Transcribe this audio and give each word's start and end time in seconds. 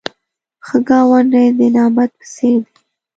ښه 0.65 0.77
ګاونډی 0.87 1.47
د 1.57 1.59
نعمت 1.75 2.11
په 2.19 2.25
څېر 2.33 2.59
دی 2.65 2.73